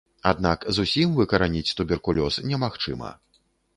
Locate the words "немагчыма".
2.53-3.11